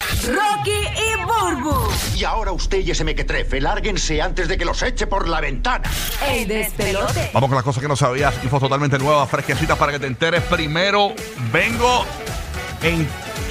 [0.00, 5.06] Rocky y Burbu, Y ahora usted y ese mequetrefe, lárguense antes de que los eche
[5.06, 5.88] por la ventana.
[6.28, 7.30] el despelote.
[7.32, 8.34] Vamos con las cosas que no sabías.
[8.42, 10.42] Info totalmente nuevas, fresquecitas para que te enteres.
[10.42, 11.12] Primero,
[11.52, 12.04] vengo
[12.82, 13.06] en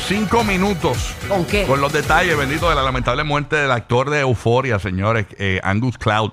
[0.08, 1.14] cinco minutos.
[1.28, 1.66] ¿Con qué?
[1.66, 5.98] Con los detalles, bendito, de la lamentable muerte del actor de Euforia, señores, eh, Angus
[5.98, 6.32] Cloud.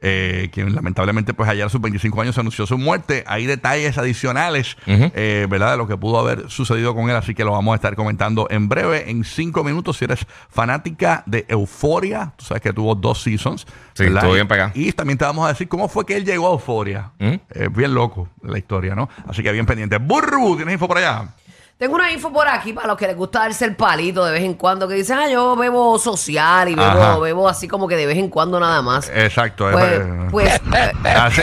[0.00, 3.24] Eh, quien lamentablemente pues ayer a sus 25 años anunció su muerte.
[3.26, 5.72] Hay detalles adicionales, eh, ¿verdad?
[5.72, 8.46] De lo que pudo haber sucedido con él, así que lo vamos a estar comentando
[8.50, 9.96] en breve, en cinco minutos.
[9.98, 13.66] Si eres fanática de Euforia, tú sabes que tuvo dos seasons.
[13.94, 14.72] Sí, estuvo bien pegado.
[14.74, 17.12] Y también te vamos a decir cómo fue que él llegó a Euforia.
[17.18, 19.08] Eh, bien loco la historia, ¿no?
[19.26, 19.98] Así que bien pendiente.
[19.98, 21.34] Burru, ¿tienes info por allá?
[21.78, 24.42] Tengo una info por aquí para los que les gusta darse el palito de vez
[24.44, 26.94] en cuando, que dicen, ah, yo bebo social y Ajá.
[27.10, 29.10] bebo, bebo así como que de vez en cuando nada más.
[29.14, 29.68] Exacto.
[29.70, 31.42] Pues, eh, pues, eh, Así.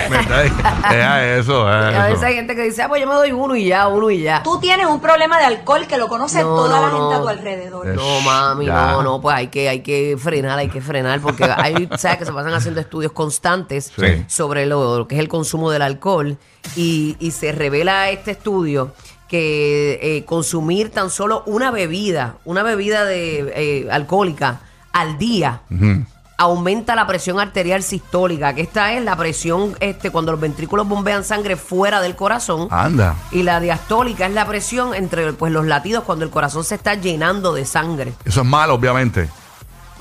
[0.90, 2.26] Deja eso, a veces eso.
[2.26, 4.42] hay gente que dice, ah, pues yo me doy uno y ya, uno y ya.
[4.42, 7.00] Tú tienes un problema de alcohol que lo conoce No, toda no, la no.
[7.00, 7.88] gente a tu alrededor.
[7.90, 8.88] Eh, No, mami, Ya.
[8.88, 12.26] no, no, pues hay que, hay que frenar, hay que frenar, porque hay, sabes que
[12.26, 14.26] se pasan haciendo estudios constantes Sí.
[14.28, 16.38] sobre lo, lo que es el consumo del alcohol
[16.76, 18.94] y, y se revela este estudio
[19.34, 24.60] que eh, consumir tan solo una bebida, una bebida de eh, alcohólica
[24.92, 25.62] al día
[26.38, 31.24] aumenta la presión arterial sistólica, que esta es la presión este cuando los ventrículos bombean
[31.24, 32.68] sangre fuera del corazón.
[32.70, 33.16] Anda.
[33.32, 36.94] Y la diastólica es la presión entre pues, los latidos cuando el corazón se está
[36.94, 38.14] llenando de sangre.
[38.26, 39.30] Eso es malo, obviamente.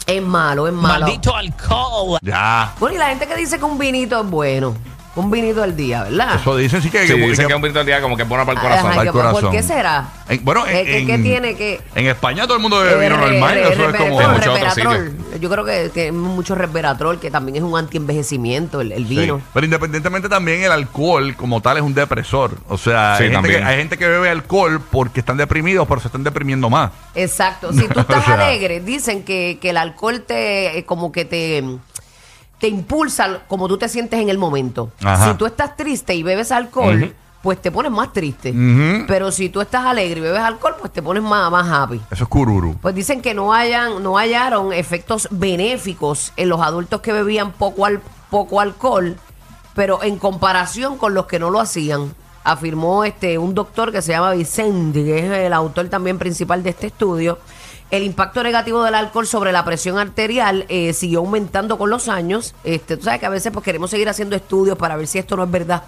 [0.06, 1.06] Es malo, es malo.
[1.06, 2.18] alcohol.
[2.20, 2.74] Ya.
[2.78, 4.74] Bueno, y la gente que dice que un vinito es bueno.
[5.14, 6.36] Un vinito al día, ¿verdad?
[6.36, 7.06] Eso dicen sí que...
[7.06, 8.66] Sí, que- dicen que- que un bonito al día como que es bueno para el
[8.66, 8.90] Ajá, corazón.
[8.90, 9.52] Para el que- ¿Por corazón.
[9.52, 10.08] qué será?
[10.30, 11.54] en- bueno, ¿Qué- en, qué- qué en- tiene?
[11.56, 11.80] ¿Qué?
[11.94, 13.54] En España todo el mundo bebe vino Eh, normal.
[13.54, 14.18] re- Eso es como...
[14.18, 15.16] re- En muchos otros resveratrol.
[15.40, 19.16] Yo creo que, que es mucho resveratrol, que también es un antienvejecimiento, el, el Sí.
[19.16, 19.42] vino.
[19.52, 22.52] Pero independientemente también el alcohol como tal es un depresor.
[22.68, 23.64] O sea, Sí, hay, gente que, también.
[23.66, 26.90] hay gente que bebe alcohol porque están deprimidos, pero se están deprimiendo más.
[27.14, 27.70] Exacto.
[27.72, 28.34] Si tú estás O sea.
[28.46, 31.62] alegre, dicen que, que el alcohol te eh, como que te,
[32.62, 34.92] te impulsa como tú te sientes en el momento.
[35.02, 35.32] Ajá.
[35.32, 37.12] Si tú estás triste y bebes alcohol,
[37.42, 38.52] pues te pones más triste.
[38.52, 39.04] Ujú.
[39.08, 42.00] Pero si tú estás alegre y bebes alcohol, pues te pones más, más happy.
[42.08, 42.76] Eso es cururu.
[42.80, 47.84] Pues dicen que no hayan, no hallaron efectos benéficos en los adultos que bebían poco,
[47.84, 48.00] al,
[48.30, 49.16] poco alcohol,
[49.74, 54.12] pero en comparación con los que no lo hacían, afirmó este un doctor que se
[54.12, 57.40] llama Vicente, que es el autor también principal de este estudio.
[57.92, 62.54] El impacto negativo del alcohol sobre la presión arterial eh, siguió aumentando con los años.
[62.64, 65.36] Este, tú sabes que a veces pues queremos seguir haciendo estudios para ver si esto
[65.36, 65.82] no es verdad.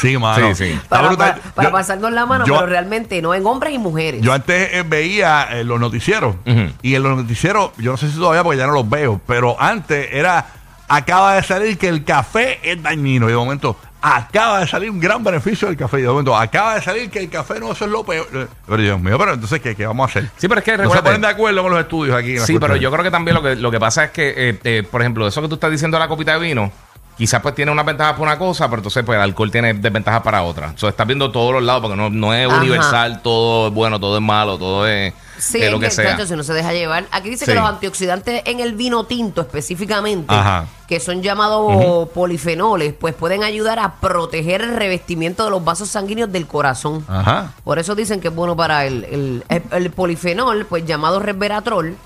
[0.00, 0.54] Sí, mano.
[0.54, 0.72] Sí, sí.
[0.72, 1.34] Está Para, brutal.
[1.40, 4.22] para- para Yo- pasarnos la mano, yo- pero realmente no, en hombres y mujeres.
[4.22, 6.36] Yo antes eh, veía eh, los noticieros
[6.80, 9.54] y en los noticieros, yo no sé si todavía porque ya no los veo, pero
[9.60, 10.46] antes era,
[10.88, 14.98] acaba de salir que el café es dañino y de momento acaba de salir un
[14.98, 17.84] gran beneficio del café y de momento acaba de salir que el café no eso
[17.84, 18.26] es lo peor.
[18.66, 20.30] Pero Dios mío, pero entonces ¿qué, qué vamos a hacer?
[20.36, 22.36] Sí, pero es que no se ponen de acuerdo con los estudios aquí.
[22.36, 24.58] en Sí, pero yo creo que también lo que, lo que pasa es que, eh,
[24.64, 26.72] eh, por ejemplo, eso que tú estás diciendo de la copita de vino,
[27.22, 30.22] quizás pues tiene una ventaja para una cosa, pero entonces pues el alcohol tiene desventajas
[30.22, 30.72] para otra.
[30.76, 32.58] Sea, estás viendo todos los lados porque no, no es Ajá.
[32.60, 36.16] universal, todo es bueno, todo es malo, todo es, Sí, es lo que que, sea.
[36.16, 37.04] chacho, si no se deja llevar.
[37.12, 37.52] Aquí dice Sí.
[37.52, 40.66] que los antioxidantes en el vino tinto específicamente, Ajá.
[40.88, 46.32] que son llamados polifenoles, pues pueden ayudar a proteger el revestimiento de los vasos sanguíneos
[46.32, 47.04] del corazón.
[47.08, 47.52] Ajá.
[47.62, 51.96] Por eso dicen que es bueno para el, el, el- el polifenol, pues llamado resveratrol.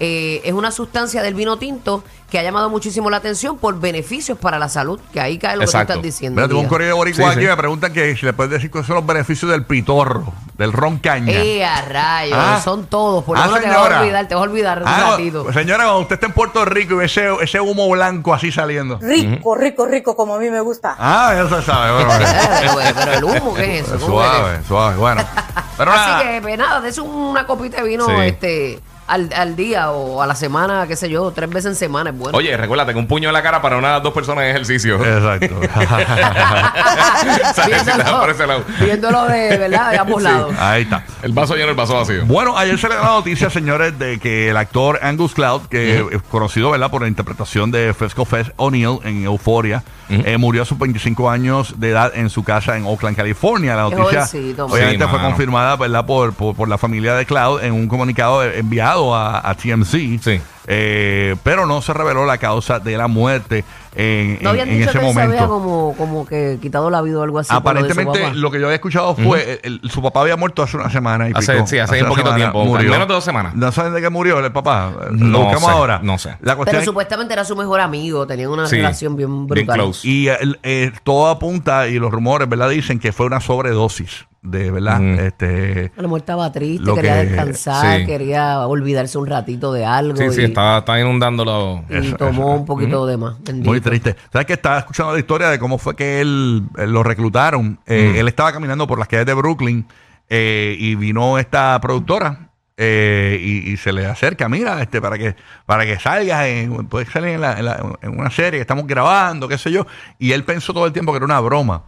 [0.00, 4.36] Eh, es una sustancia del vino tinto que ha llamado muchísimo la atención por beneficios
[4.36, 5.86] para la salud, que ahí cae lo Exacto.
[5.86, 6.36] que tú estás diciendo.
[6.40, 7.46] Mira, tengo un correo de boricua Sí, aquí sí.
[7.46, 10.98] me preguntan que si le puedes decir cuáles son los beneficios del pitorro, del ron
[10.98, 11.32] caña.
[11.32, 12.36] ¡Eh, a rayos!
[12.38, 12.60] Ah.
[12.64, 13.22] Son todos.
[13.22, 15.52] Por lo Ah, menos te vas a olvidar, te vas a olvidar un Ah, ratito.
[15.52, 18.98] señora, cuando usted está en Puerto Rico y ve ese, ese humo blanco así saliendo.
[19.00, 20.96] Rico, rico, rico, como a mí me gusta.
[20.98, 21.92] Ah, eso se sabe.
[22.04, 22.08] Bueno,
[22.74, 22.90] bueno.
[22.92, 23.98] pero, pero el humo, ¿qué es eso?
[24.00, 24.96] ¿Cómo que suave, suave.
[24.96, 25.24] Bueno.
[25.78, 26.22] Pero Así nada.
[26.22, 28.12] que, pues nada, des una copita de vino Sí.
[28.22, 32.10] este al, al día o a la semana, qué sé yo, tres veces en semana
[32.10, 32.36] es bueno.
[32.36, 34.50] Oye, recuérdate que un puño en la cara para una de las dos personas en
[34.50, 34.96] ejercicio.
[34.96, 35.60] Exacto.
[38.46, 38.64] Lado.
[38.80, 40.54] viéndolo de verdad de ambos lados.
[40.58, 41.04] Ahí está.
[41.22, 42.24] El vaso lleno, el vaso vacío.
[42.26, 45.98] Bueno, ayer se le da la noticia, señores, de que el actor Angus Cloud, que
[45.98, 50.64] es conocido, ¿verdad?, por la interpretación de Fresco Fest O'Neill en Euphoria, eh, murió a
[50.64, 53.74] sus 25 años de edad en su casa en Oakland, California.
[53.74, 54.24] La noticia,
[54.64, 58.44] obviamente, Sí, fue confirmada, ¿verdad?, por, por, por la familia de Cloud en un comunicado
[58.44, 60.40] enviado a, a TMC, Sí.
[60.66, 63.64] eh, pero no se reveló la causa de la muerte
[63.96, 66.90] en, No en- habían en dicho ese que él se había como, como que quitado
[66.90, 67.52] la vida o algo así.
[67.52, 70.90] lo Aparentemente, lo que yo había escuchado fue, el- su papá había muerto hace una
[70.90, 71.66] semana y Hace- pico.
[71.66, 73.54] sí, hace un poquito semana, tiempo, menos de dos semanas.
[73.54, 74.92] ¿No saben de qué murió el papá?
[75.10, 76.00] No Lo buscamos sé, ahora.
[76.02, 76.30] no sé.
[76.40, 79.46] La cuestión Pero es- supuestamente era su mejor amigo, tenían una Sí, relación bien bien
[79.46, 79.74] brutal.
[79.76, 80.06] close.
[80.08, 82.70] Y el- eh, todo apunta y los rumores, ¿verdad?
[82.70, 85.00] Dicen que fue una sobredosis de, ¿verdad?
[85.00, 85.18] Mm.
[85.18, 88.06] Este, A lo mejor estaba triste, quería que- descansar, sí.
[88.06, 90.16] quería olvidarse un ratito de algo.
[90.16, 91.82] Sí, sí, está, está inundándolo.
[91.90, 92.60] y Eso, tomó eso.
[92.60, 93.34] un poquito de más.
[93.42, 93.68] bendito.
[93.68, 94.16] muy triste.
[94.32, 97.78] ¿Sabes que Estaba escuchando la historia de cómo fue que él, él lo reclutaron.
[97.86, 98.16] Eh, Mm.
[98.20, 99.86] Él estaba caminando por las calles de Brooklyn
[100.28, 102.50] eh, y vino esta productora.
[102.78, 105.34] eh, y, y se le acerca, mira, este, para que
[105.64, 108.86] para que salgas, en, puedes salir en, la- en la- en una serie que estamos
[108.86, 109.86] grabando, qué sé yo.
[110.18, 111.84] Y él pensó todo el tiempo que era una broma.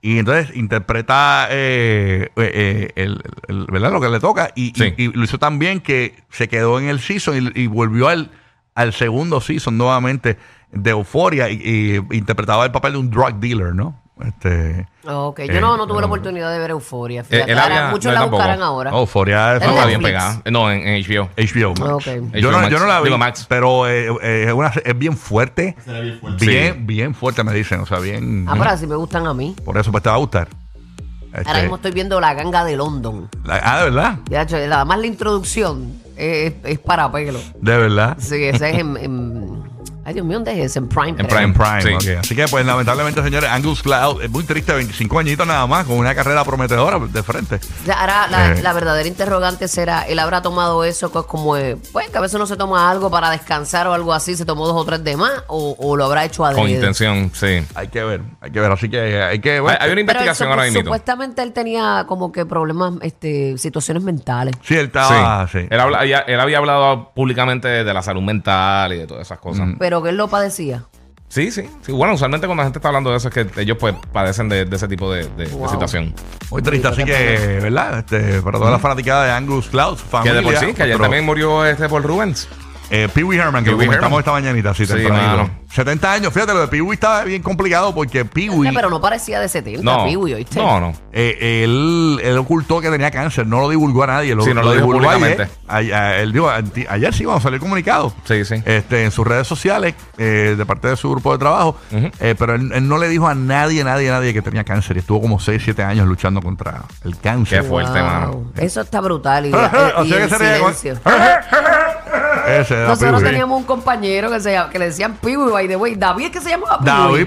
[0.00, 3.90] Y entonces interpreta eh, eh, eh, el, el- ¿verdad?
[3.90, 4.50] lo que le toca.
[4.54, 4.94] Y, Sí.
[4.96, 8.06] y- y lo hizo tan bien que se quedó en el season y, y volvió
[8.06, 8.30] al,
[8.76, 10.36] al segundo season nuevamente
[10.72, 11.60] de Euforia y,
[12.10, 14.00] y interpretaba el papel de un drug dealer, ¿no?
[14.20, 17.20] Este, Ok, Eh, yo no, no tuve la oportunidad de ver Euforia.
[17.20, 18.36] Eh, Fíjate, él ahora había- muchos no, la tampoco.
[18.42, 18.90] buscarán ahora.
[18.90, 20.18] Euforia es En No está bien Netflix.
[20.24, 20.42] pegada.
[20.50, 21.28] No, en, en HBO.
[21.36, 22.08] HBO Max.
[22.08, 22.34] Ok.
[22.34, 22.70] Yo, no, Max.
[22.70, 23.46] yo no la vi, Max.
[23.48, 25.76] pero eh, eh, es, una- es bien fuerte.
[26.40, 26.80] Bien, Sí.
[26.80, 27.78] bien fuerte, me dicen.
[27.80, 28.44] O sea, bien.
[28.48, 29.54] Ah, pero así me gustan a mí.
[29.64, 30.48] Por eso pues te va a gustar.
[31.32, 33.28] Este, Ahora mismo estoy viendo La Ganga de London.
[33.44, 34.18] la- ah, de verdad.
[34.30, 37.38] Ya, hecho, nada más la introducción es, es para pelo.
[37.60, 38.16] De verdad.
[38.18, 39.57] Sí, ese es en, en-
[40.08, 40.74] Ay, Dios mío, ¿dónde es?
[40.74, 41.10] En Prime.
[41.20, 41.26] En.
[41.26, 41.42] Prime.
[41.42, 42.12] En Prime, Sí.
[42.12, 42.18] ok.
[42.20, 45.98] Así que, pues, lamentablemente, señores, Angus Cloud es muy triste, 25 añitos nada más, con
[45.98, 47.60] una carrera prometedora de frente.
[47.94, 48.62] Ahora la, Eh.
[48.62, 52.36] la verdadera interrogante será, ¿él habrá tomado eso co- como, eh, pues que a veces
[52.36, 55.14] uno se toma algo para descansar o algo así, se tomó dos o tres de
[55.18, 56.70] más, o, o lo habrá hecho Con adrede?
[56.70, 57.62] intención, sí.
[57.74, 58.72] Hay que ver, hay que ver.
[58.72, 59.70] Así que hay que Hay, ver.
[59.70, 60.80] hay una Pero él investigación supu- ahora mismo.
[60.80, 64.54] supuestamente él tenía como que problemas, este, situaciones mentales.
[64.62, 65.46] Sí, él estaba.
[65.48, 65.66] Sí.
[65.68, 69.38] Él, habla- ya- él había hablado públicamente de la salud mental y de todas esas
[69.38, 69.68] cosas.
[69.78, 70.84] Pero que él lo padecía.
[71.28, 71.92] Sí, sí, sí.
[71.92, 74.64] Bueno, usualmente cuando la gente está hablando de eso es que ellos pues padecen de,
[74.64, 75.68] de ese tipo de, de- de Wow.
[75.68, 76.14] situación.
[76.50, 77.98] Muy triste, así que, ¿verdad?
[77.98, 80.34] Este, para toda la fanaticada de Angus Cloud, su Que familia.
[80.36, 82.48] de por sí, que ayer también murió este Paul Rubens.
[82.90, 84.20] Eh, Pee Wee Herman, que Pee lo Wee comentamos Herman.
[84.20, 85.26] esta mañanita, sí, Sí, tempranito.
[85.36, 85.50] mano.
[85.70, 88.70] 70 años, fíjate, lo de Pee Wee estaba bien complicado porque Pee Wee.
[88.74, 90.58] Pero no parecía de 70, No, Piwi, ¿oíste?
[90.58, 90.92] no, no.
[91.12, 94.62] Eh, él, él ocultó que tenía cáncer, no lo divulgó a nadie, lo, Sí, no
[94.62, 95.18] lo dijo divulgó ayer.
[95.20, 95.54] públicamente.
[95.68, 98.14] Ayer, él dijo, anti- ayer sí, cuando salió el comunicado.
[98.24, 98.54] Sí, sí.
[98.64, 102.10] Este, en sus redes sociales, eh, de parte de su grupo de trabajo, Ujú.
[102.20, 105.00] eh, pero él, él no le dijo a nadie, nadie, nadie que tenía cáncer y
[105.00, 107.60] estuvo como 6, 7 años luchando contra el cáncer.
[107.60, 108.50] Qué fuerte, mano.
[108.56, 109.44] Eso está brutal.
[109.46, 109.52] Y,
[109.98, 111.00] O y sea que el se ríe con- silencio.
[112.48, 115.76] Ese era Nosotros teníamos un compañero que, se, llama- que le decían Piwi, by the
[115.76, 115.94] way.
[115.94, 116.90] David es que se llamaba Piwi.
[116.90, 117.26] David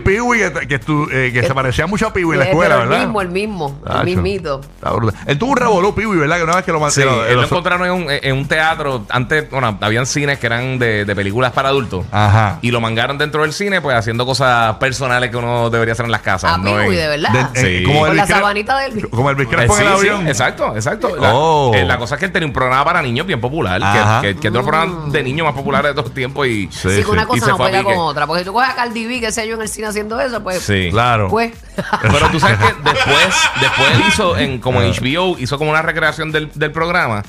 [0.59, 2.94] que, que, estu- eh, que se parecía mucho a Wee en la escuela, ¿verdad?
[2.97, 4.03] El mismo, el mismo, el Tacho.
[4.06, 4.62] mismito.
[4.75, 5.19] Está brutal.
[5.25, 6.38] Él tuvo un revolú, Wee, ¿verdad?
[6.38, 7.29] Que una vez que lo Sí, mandaron.
[7.29, 9.06] él lo encontraron en un, en un teatro.
[9.09, 12.06] Antes, bueno, habían cines que eran de, de películas para adultos.
[12.12, 12.59] Ajá.
[12.62, 16.12] Y lo mangaron dentro del cine, pues haciendo cosas personales que uno debería hacer en
[16.12, 16.53] las casas.
[16.53, 17.29] A no Piwi, de verdad.
[17.53, 17.83] De- eh, Sí.
[17.85, 19.09] como Con el la sabanita del...
[19.09, 20.27] Como el Eh, en el sí, avión.
[20.27, 21.15] exacto, exacto.
[21.15, 21.71] La, Oh.
[21.74, 24.21] eh, la cosa es que él tenía un programa para niños bien popular, Ajá.
[24.21, 24.65] que, que, que es de los
[25.12, 26.48] de niños más populares de todos los tiempos.
[26.48, 28.28] Y, Sí, Sí, que una Y cosa se no pega con otra.
[28.28, 30.42] Porque si tú coges a Cardi B, que sé yo, en el cine haciendo eso,
[30.42, 30.62] pues...
[30.62, 30.90] Sí.
[30.92, 31.28] Claro.
[31.30, 31.54] Pues...
[32.02, 35.81] Pero tú sabes que después, después él hizo, en, como en HBO, hizo como una
[35.81, 37.24] recreación del, del programa,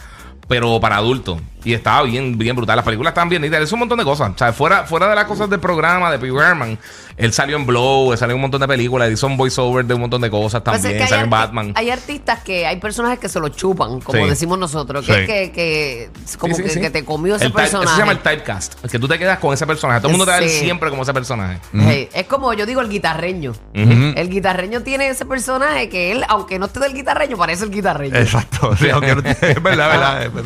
[0.52, 1.38] pero para adultos.
[1.64, 2.76] Y estaba bien, bien brutal.
[2.76, 3.62] Las películas estaban bien nítidas.
[3.62, 4.32] Hizo un montón de cosas.
[4.34, 6.76] O sea, fuera, fuera de las cosas del programa de Pee Herman,
[7.16, 9.94] él salió en Blow, él salió en un montón de películas, hizo un voiceover de
[9.94, 10.98] un montón de cosas Pues es también.
[10.98, 11.72] que hay, salió en Batman.
[11.76, 14.28] hay artistas que hay personajes que se lo chupan, como Sí.
[14.28, 15.20] decimos nosotros, que Sí.
[15.20, 16.80] es que, que como Sí, sí, que, sí.
[16.80, 17.84] que te comió ese El personaje.
[17.86, 18.84] Eso se llama el typecast.
[18.84, 20.00] El que tú te quedas con ese personaje.
[20.00, 20.60] Todo el mundo te ve Sí.
[20.64, 21.60] siempre como ese personaje.
[21.72, 23.52] Hey, es como yo digo el guitarreño.
[23.72, 28.16] El guitarreño tiene ese personaje que él, aunque no esté del guitarreño, parece el guitarreño.
[28.16, 28.76] Exacto.
[28.76, 30.41] Sí, aunque no es verdad, verdad.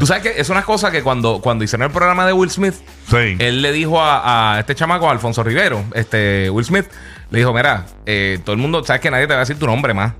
[0.00, 2.74] Tú sabes que es una cosa que cuando, cuando hicieron el programa de Will Smith,
[3.10, 3.36] Sí.
[3.38, 6.86] él le dijo a, a este chamaco, a Alfonso Rivero, este Will Smith,
[7.30, 9.66] le dijo, mira, eh, todo el mundo, sabes que nadie te va a decir tu
[9.66, 10.12] nombre más.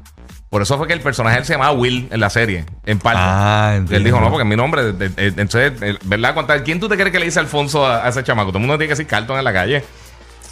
[0.51, 3.19] Por eso fue que el personaje él se llamaba Will en la serie, en parte.
[3.21, 4.85] Ah, él dijo, no, porque es mi nombre.
[4.85, 6.33] de- de- de- entonces, eh, ¿verdad?
[6.33, 8.51] ¿Cuánta- ¿Quién tú te crees que le dice Alfonso a, a ese chamaco?
[8.51, 9.85] Todo el mundo tiene que decir Carlton en la calle.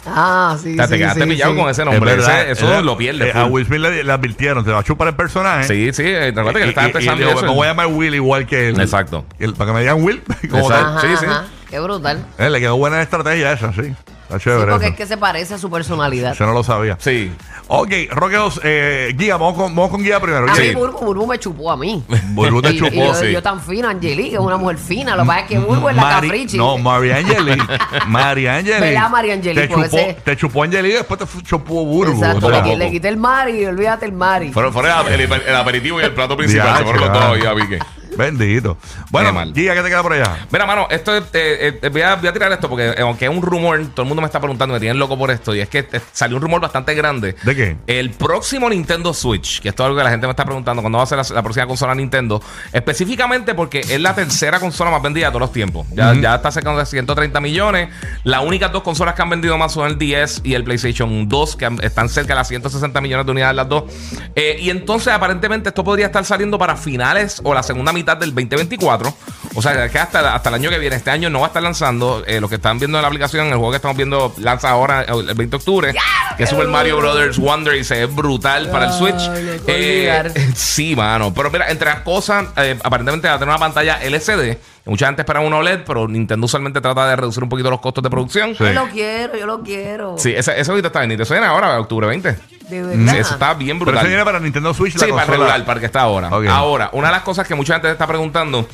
[0.05, 0.73] Ah, sí.
[0.73, 1.59] o sea, te sí, quedaste sí, pillado sí.
[1.59, 2.15] con ese Es nombre.
[2.15, 3.29] verdad, Ese- eso era- lo pierde.
[3.29, 3.45] eh, a.
[3.45, 5.63] Will Smith le, le advirtieron, te va a chupar el personaje.
[5.65, 6.03] Sí, sí.
[6.05, 7.41] eh, Recuerda que le estaba dijo, eso.
[7.45, 8.79] me voy a llamar Will igual que él.
[8.81, 9.25] Exacto.
[9.39, 10.21] El- para que me digan Will.
[10.49, 10.69] como Exacto.
[10.69, 10.97] tal.
[10.97, 11.31] Ajá, Sí, sí.
[11.69, 12.25] Qué brutal.
[12.37, 13.93] Eh, le quedó buena estrategia esa, sí.
[14.23, 14.81] Está Sí, porque eso.
[14.93, 16.31] es que se parece a su personalidad.
[16.31, 16.97] Eso no lo sabía.
[16.99, 17.31] Sí.
[17.67, 20.49] Ok, Roqueos, eh, Guía, vamos con, vamos con Guía primero.
[20.49, 20.69] A Guía.
[20.69, 22.03] mí Burbu, Burbu me chupó a mí.
[22.29, 23.31] Burbu te Y- y chupó, yo, sí.
[23.31, 25.15] yo tan fina, Angelique, que es una mujer fina.
[25.15, 26.57] Lo que pasa es que Burbu es la Mari- caprichi.
[26.57, 27.57] No, María Angeli.
[28.07, 28.79] María Angeli.
[28.79, 29.55] ¿Verdad, María Angeli?
[29.61, 32.13] Te Porque chupó, ese- te chupó Angeli y después te fu- chupó Burbu.
[32.23, 34.51] Exacto, O sea, le, le quité el Mari y olvídate el Mari.
[34.51, 36.67] Fueron, fueron el, el- el aperitivo y el plato principal.
[36.67, 37.33] Diache, Se fueron los dos ah.
[37.33, 37.79] ahí a pique.
[38.17, 38.77] Bendito.
[39.09, 39.53] Bueno, mal.
[39.53, 40.45] Giga, ¿qué te queda por allá?
[40.51, 43.25] Mira, mano, esto es, eh, eh, voy, a, voy a tirar esto porque eh, aunque
[43.25, 45.59] es un rumor, todo el mundo me está preguntando, me tienen loco por esto, y
[45.61, 47.35] es que salió un rumor bastante grande.
[47.43, 47.77] ¿De qué?
[47.87, 50.97] El próximo Nintendo Switch, que esto es algo que la gente me está preguntando, ¿cuándo
[50.97, 52.41] va a ser la, la próxima consola Nintendo?
[52.71, 55.87] Específicamente porque es la tercera consola más vendida de todos los tiempos.
[55.93, 57.89] Ya, ya está cerca de 130 millones.
[58.23, 61.55] Las únicas dos consolas que han vendido más son el 10 y el PlayStation 2,
[61.55, 63.83] que han- están cerca de las 160 millones de unidades las dos.
[64.35, 68.33] Eh, y entonces, aparentemente, esto podría estar saliendo para finales o la segunda mitad del
[68.33, 69.13] 2024.
[69.55, 71.61] O sea, que hasta, hasta el año que viene, este año no va a estar
[71.61, 72.23] lanzando.
[72.25, 75.03] Eh, los que están viendo en la aplicación, el juego que estamos viendo lanza ahora
[75.03, 75.93] el 20 de octubre,
[76.37, 79.29] que es Super Mario Brothers Wonder y se ve brutal para el Switch.
[79.67, 81.33] Eh, sí, mano.
[81.33, 84.57] Pero mira, entre las cosas, eh, aparentemente va a tener una pantalla LCD.
[84.85, 88.03] Mucha gente espera una OLED, pero Nintendo usualmente trata de reducir un poquito los costos
[88.03, 88.53] de producción.
[88.55, 88.65] Sí.
[88.65, 90.17] Yo lo quiero, yo lo quiero.
[90.17, 91.13] Sí, ese, ese ahorita está bien.
[91.13, 92.35] Y te suena ahora, octubre 20.
[92.69, 93.11] De verdad.
[93.13, 94.05] Sí, eso está bien Pero brutal.
[94.05, 95.37] eso viene para Nintendo Switch, Sí, la para consola.
[95.37, 96.29] regular, para el que está ahora.
[96.49, 98.67] Ahora, una de las cosas que mucha gente está preguntando,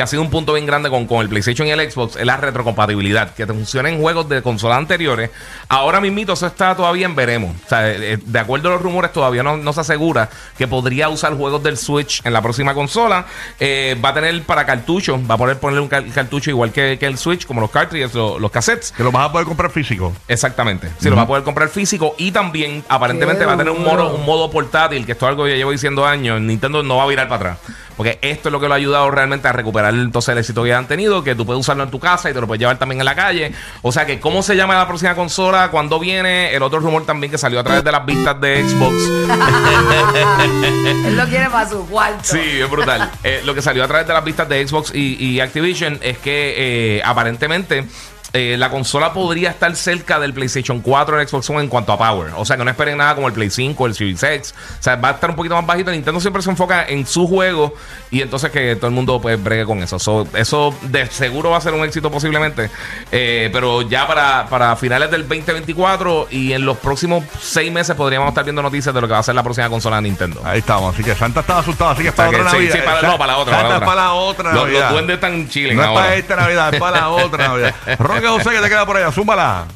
[0.00, 2.24] que ha sido un punto bien grande con, con el PlayStation y el Xbox, es
[2.24, 3.34] la retrocompatibilidad.
[3.34, 5.28] Que te funcione en juegos de consolas anteriores.
[5.68, 7.54] Ahora mismito, eso está todavía en veremos.
[7.66, 11.10] O sea, eh, de acuerdo a los rumores, todavía no, no se asegura que podría
[11.10, 13.26] usar juegos del Switch en la próxima consola.
[13.58, 16.96] Eh, va a tener para cartucho, va a poder ponerle un car- cartucho igual que,
[16.98, 18.92] que el Switch, como los cartridges, lo- los cassettes.
[18.92, 20.14] Que lo vas a poder comprar físico.
[20.28, 20.88] Exactamente.
[20.98, 23.82] Sí, lo va a poder comprar físico y también aparentemente Qué va a tener un
[23.84, 26.40] modo, un modo portátil, que esto es algo que ya llevo diciendo años.
[26.40, 27.74] Nintendo no va a virar para atrás.
[28.00, 30.72] Porque esto es lo que lo ha ayudado realmente a recuperar entonces el éxito que
[30.72, 32.98] han tenido, que tú puedes usarlo en tu casa y te lo puedes llevar también
[32.98, 33.52] en la calle.
[33.82, 37.30] O sea que cómo se llama la próxima consola, cuándo viene, el otro rumor también
[37.30, 38.94] que salió a través de las vistas de Xbox.
[41.04, 42.20] Él lo quiere para su cuarto.
[42.22, 43.10] Sí, es brutal.
[43.22, 46.16] Eh, lo que salió a través de las vistas de Xbox y, y Activision es
[46.16, 47.84] que eh, aparentemente
[48.32, 51.92] eh, la consola podría estar cerca del PlayStation 4 o el Xbox One en cuanto
[51.92, 52.32] a power.
[52.36, 54.54] O sea, que no esperen nada como el Play 5 o el Series X.
[54.78, 55.90] O sea, va a estar un poquito más bajito.
[55.90, 57.74] Nintendo siempre se enfoca en su juego
[58.10, 59.98] y entonces que todo el mundo pues bregue con eso.
[59.98, 62.70] So, eso de seguro va a ser un éxito posiblemente.
[63.10, 68.28] Eh, pero ya para, para finales del 2024 y en los próximos seis meses podríamos
[68.28, 70.40] estar viendo noticias de lo que va a ser la próxima consola de Nintendo.
[70.44, 70.94] Ahí estamos.
[70.94, 71.90] Así que Santa estaba asustado.
[71.90, 72.74] Así que es O sea para otra sí, Navidad.
[72.74, 74.44] sí, para- no, para la otra, Santa para la es otra.
[74.44, 77.08] para la otra Los, duendes están chilling No es para esta Navidad, es para la
[77.10, 77.74] otra Navidad.
[78.20, 79.10] Roque José, que te queda por allá?
[79.10, 79.66] Zúmbala.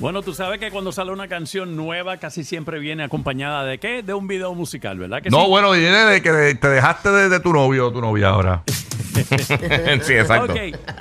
[0.00, 4.02] Bueno, tú sabes que cuando sale una canción nueva casi siempre viene acompañada de qué?
[4.02, 5.48] De un video musical, ¿verdad que No, sí?
[5.48, 8.64] bueno, viene de que te dejaste de, de tu novio o tu novia ahora.
[10.02, 10.52] sí, exacto.
[10.52, 10.58] Ok,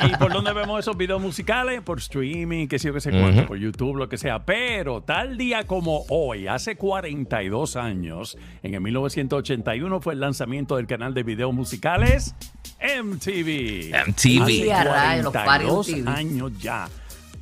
[0.08, 1.82] ¿y por dónde vemos esos videos musicales?
[1.82, 4.46] Por streaming, qué sé yo, qué sé cuánto, por YouTube, lo que sea.
[4.46, 10.86] Pero tal día como hoy, hace 42 años, en el 1981 fue el lanzamiento del
[10.86, 12.36] canal de videos musicales
[13.04, 13.92] MTV.
[14.08, 14.42] MTV.
[14.44, 16.08] Hace Sí, a rayos, los paris 42 MTV.
[16.10, 16.90] años ya.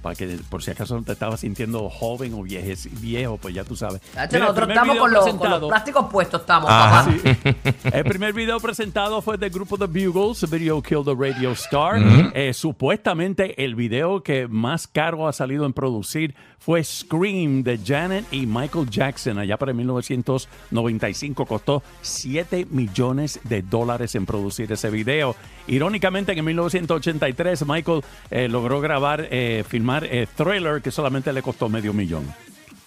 [0.01, 3.75] Para que por si acaso te estabas sintiendo joven o viejes, viejo, pues ya tú
[3.75, 4.01] sabes.
[4.13, 7.05] Mira, nosotros estamos video con los, con los plásticos puestos, estamos, Ajá.
[7.05, 7.11] papá.
[7.11, 7.55] Sí.
[7.93, 11.99] El primer video presentado fue del grupo The Bugles, Video Kill the Radio Star.
[12.33, 18.25] Eh, supuestamente el video que más caro ha salido en producir fue Scream de Janet
[18.31, 19.39] y Michael Jackson.
[19.39, 25.35] Allá para 1995 costó 7 millones de dólares en producir ese video.
[25.67, 31.69] Irónicamente, en 1983 Michael eh, logró grabar, eh, filmar eh, Thriller, que solamente le costó
[31.69, 32.25] medio millón.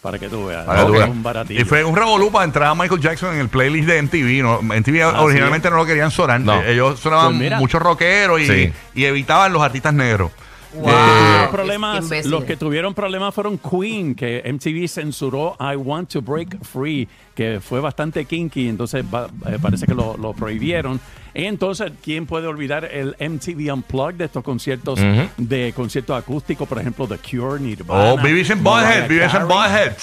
[0.00, 0.64] Para que tú veas.
[0.64, 1.10] Para que tú Es veas.
[1.10, 1.60] un baratillo.
[1.60, 4.42] Y fue un revolú para entrar a Michael Jackson en el playlist de MTV.
[4.42, 4.60] ¿no?
[4.60, 6.40] MTV originalmente no lo querían sonar.
[6.40, 6.60] No.
[6.60, 8.72] Eh, Ellos sonaban Pues muchos rockeros y, Sí.
[8.94, 10.32] y evitaban los artistas negros.
[10.74, 15.76] Wow, Los que tuvieron problemas, los que tuvieron problemas fueron Queen, que MTV censuró I
[15.76, 20.32] Want to Break Free, que fue bastante kinky, entonces va- eh, parece que lo, lo
[20.32, 20.98] prohibieron.
[21.34, 24.98] Y entonces, ¿quién puede olvidar el MTV Unplugged de estos conciertos
[25.38, 28.12] de conciertos acústicos, por ejemplo, The Cure, Nirvana?
[28.12, 28.16] Oh,
[28.62, 29.48] Butthead, Beavis and Carey?
[29.48, 29.96] Butthead.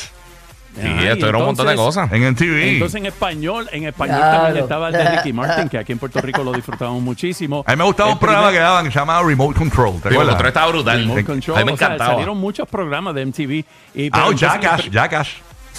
[0.76, 2.14] Sí, Ajá, esto era un montón de entonces- cosas.
[2.14, 2.74] En MTV.
[2.74, 4.44] Entonces en español, en español Claro.
[4.44, 7.64] también estaba el de Ricky Martin, que aquí en Puerto Rico lo disfrutamos muchísimo.
[7.68, 9.94] a mí me gustaba El un programa primer- que daban que se llamaba Remote Control.
[9.96, 10.36] ¿Te Sí, el acuerdas?
[10.36, 11.00] otro estaba brutal.
[11.00, 12.12] Remote A Control, mí me o sea, encantaba.
[12.12, 13.66] salieron muchos programas de MTV.
[13.96, 15.28] Y, Ah, oh, Jackass, Jackass.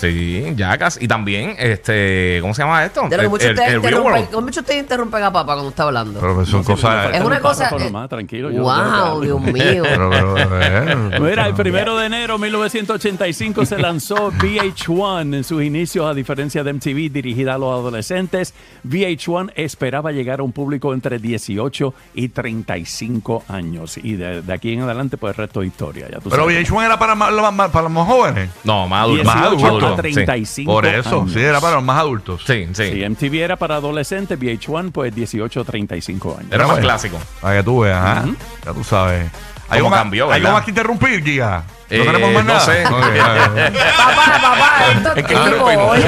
[0.00, 0.99] Sí, Jackass.
[1.00, 3.02] Y también, este, ¿cómo se llama esto?
[3.09, 5.69] De lo que El- mucho el- ustedes el interrumpen, mucho ustedes interrumpen a papá cuando
[5.71, 6.21] está hablando.
[6.21, 7.14] Pero son No, cosas.
[7.14, 8.50] Es una un cosa- eh, tranquilo.
[8.50, 9.83] yo- wow, yo- Dios mío.
[9.85, 15.62] Pero, pero, eh, Mira, el primero de enero de 1985 se lanzó VH1 en sus
[15.62, 18.54] inicios, a diferencia de MTV, dirigida a los adolescentes.
[18.85, 23.99] VH1 esperaba llegar a un público entre 18 y 35 años.
[23.99, 26.07] Y de, de aquí en adelante, pues el resto de historia.
[26.11, 26.57] Ya tú pero sabes.
[26.71, 28.50] VH1 era para, más- para los más jóvenes.
[28.64, 29.90] No, más adulto.
[29.91, 29.97] 18 Más a adulto.
[29.97, 30.03] Sí.
[30.25, 31.33] 35 Por eso, años.
[31.33, 32.43] sí, era para los más adultos.
[32.47, 32.91] Sí, sí.
[32.93, 36.53] Si MTV era para adolescentes, VH1 pues 18 a 35 años.
[36.53, 37.19] Era más Bueno, clásico.
[37.41, 38.25] Para que tú veas, ajá.
[38.65, 39.31] Ya tú sabes.
[39.69, 40.47] ¿Hay algo, más, cambió, ¿Hay ¿verdad?
[40.47, 41.63] algo más que interrumpir, Giga?
[41.91, 42.67] ¿No Eh, tenemos más no nada?
[42.67, 42.85] sé.
[42.87, 42.91] Ok,
[43.97, 45.95] papá, papá, esto es que Teo.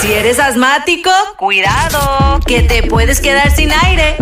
[0.00, 4.16] Si eres asmático, cuidado, que te puedes quedar sin aire.